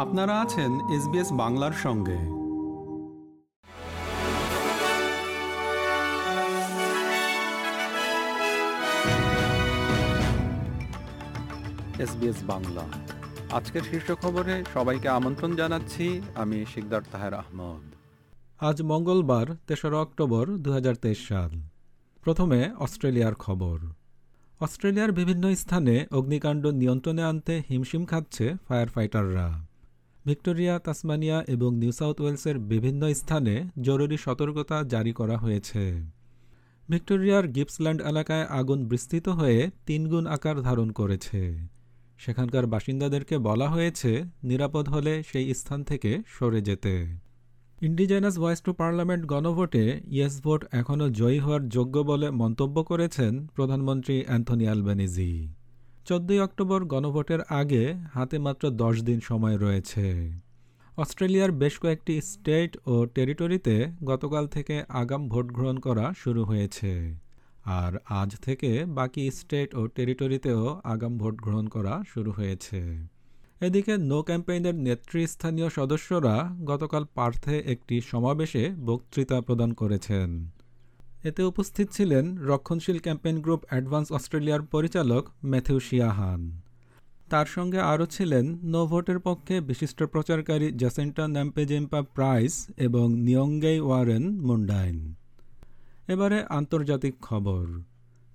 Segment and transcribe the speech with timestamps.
[0.00, 2.16] আপনারা আছেন এসবিএস বাংলার সঙ্গে।
[12.02, 12.82] এসবিএস বাংলা।
[13.52, 17.94] আজকের শীর্ষ খবরে সবাইকে আমন্ত্রণ জানাচ্ছি আমি শিকদার তাহের আহমদ।
[18.64, 21.50] আজ মঙ্গলবার তেসরা অক্টোবর দু হাজার তেইশ সাল।
[22.22, 23.78] প্রথমে অস্ট্রেলিয়ার খবর।
[24.60, 29.69] অস্ট্রেলিয়ার বিভিন্ন স্থানে অগ্নিকাণ্ড নিয়ন্ত্রণে আনতে হিমশিম খাচ্ছে ফায়ার ফাইটাররা
[30.30, 33.54] ভিক্টোরিয়া, তাসমানিয়া এবং নিউ সাউথ ওয়েলসের বিভিন্ন স্থানে
[33.86, 35.82] জরুরি সতর্কতা জারি করা হয়েছে।
[36.88, 41.40] ভিক্টোরিয়ার গিপসল্যান্ড এলাকায় আগুন বিস্তৃত হয়ে তিনগুণ আকার ধারণ করেছে।
[42.18, 44.10] সেখানকার বাসিন্দাদেরকে বলা হয়েছে,
[44.50, 46.94] নিরাপদ হলে সেই স্থান থেকে সরে যেতে।
[47.78, 49.84] ইন্ডিজেনাস ভয়েস টু পার্লামেন্ট গণভোটে
[50.16, 55.32] ইয়েস ভোট এখনও জয়ী হওয়ার যোগ্য বলে মন্তব্য করেছেন প্রধানমন্ত্রী অ্যান্থনি আলবেনিজি।
[56.04, 60.32] চোদ্দই অক্টোবর গণভোটের আগে হাতে মাত্র দশ দিন সময় রয়েছে।
[60.96, 67.14] অস্ট্রেলিয়ার বেশ কয়েকটি স্টেট ও টেরিটরিতে গতকাল থেকে আগাম ভোট গ্রহণ করা শুরু হয়েছে।
[67.64, 73.06] আর আজ থেকে বাকি স্টেট ও টেরিটরিতেও আগাম ভোট গ্রহণ করা শুরু হয়েছে।
[73.60, 80.50] এদিকে নো ক্যাম্পেইনের নেতৃস্থানীয় সদস্যরা গতকাল পার্থে একটি সমাবেশে বক্তৃতা প্রদান করেছেন।
[81.24, 86.60] এতে উপস্থিত ছিলেন রক্ষণশীল ক্যাম্পেইন গ্রুপ অ্যাডভান্স অস্ট্রেলিয়ার পরিচালক ম্যাথিউ শিয়াহান।
[87.30, 94.30] তার সঙ্গে আরও ছিলেন নো ভোটের পক্ষে বিশিষ্ট প্রচারকারী জ্যাসেন্টা ন্যাম্পেজেম্পা প্রাইস এবং নিয়ঙ্গেই ওয়ারেন
[94.40, 95.14] মুন্ডাইন।
[96.08, 97.80] এবারে আন্তর্জাতিক খবর।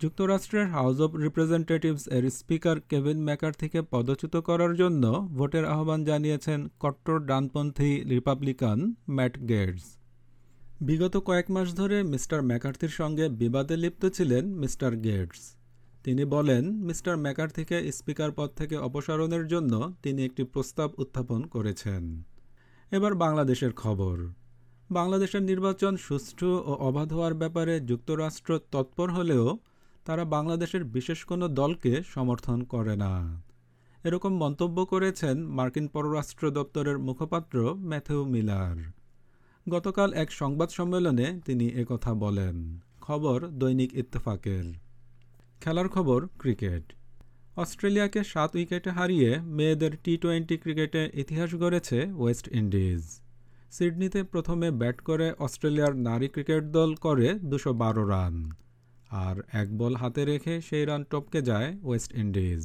[0.00, 7.18] যুক্তরাষ্ট্রের হাউস অব রিপ্রেজেন্টেটিভস এর স্পিকার কেভিন ম্যাকার্থিকে পদচ্যুত করার জন্য ভোটের আহ্বান জানিয়েছেন কট্টর
[7.18, 9.99] ডানপন্থী রিপাবলিকান ম্যাট গেটস।
[10.80, 15.54] বিগত কয়েক মাস ধরে মিস্টার ম্যাকার্থির সঙ্গে বিবাদে লিপ্ত ছিলেন মিস্টার গেটস।
[16.04, 22.22] তিনি বলেন, মিস্টার ম্যাকার্থিকে স্পিকার পদ থেকে অপসারণের জন্য তিনি একটি প্রস্তাব উত্থাপন করেছেন।
[22.90, 24.18] এবার বাংলাদেশের খবর।
[24.90, 29.58] বাংলাদেশের নির্বাচন সুষ্ঠু ও অবাধ হওয়ার ব্যাপারে যুক্তরাষ্ট্র তৎপর হলেও
[30.04, 33.42] তারা বাংলাদেশের বিশেষ কোনো দলকে সমর্থন করে না।
[34.04, 38.99] এরকম মন্তব্য করেছেন মার্কিন পররাষ্ট্র দপ্তরের মুখপাত্র ম্যাথিউ মিলার।
[39.70, 42.56] গতকাল এক সংবাদ সম্মেলনে তিনি একথা বলেন।
[43.00, 44.64] খবর দৈনিক ইত্তেফাকের।
[45.60, 46.84] খেলার খবর, ক্রিকেট।
[47.56, 53.02] অস্ট্রেলিয়াকে সাত উইকেটে হারিয়ে মেয়েদের টি টোয়েন্টি ক্রিকেটে ইতিহাস গড়েছে ওয়েস্ট ইন্ডিজ।
[53.70, 57.72] সিডনিতে প্রথমে ব্যাট করে অস্ট্রেলিয়ার নারী ক্রিকেট দল করে দুশো
[58.08, 58.50] রান।
[59.10, 62.64] আর এক বল হাতে রেখে সেই রান টপকে যায় ওয়েস্ট ইন্ডিজ।